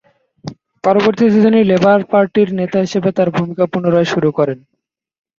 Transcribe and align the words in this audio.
পরবর্তীতে 0.83 1.37
তিনি 1.37 1.59
লেবার 1.69 1.99
পার্টির 2.11 2.49
নেতা 2.59 2.77
হিসেবে 2.85 3.09
তার 3.17 3.29
ভূমিকা 3.35 3.63
পুনরায় 3.71 4.07
শুরু 4.13 4.29
করেন। 4.37 4.59